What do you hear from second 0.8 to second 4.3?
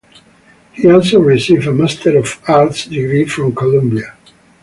also received a Master of Arts degree from Columbia.